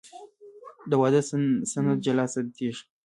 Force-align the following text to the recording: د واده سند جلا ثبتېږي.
د 0.89 0.91
واده 1.01 1.21
سند 1.73 1.89
جلا 2.05 2.25
ثبتېږي. 2.33 2.83